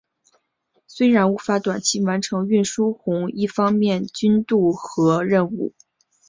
[0.87, 5.75] 显然无法短期完成运输红一方面军渡河任务。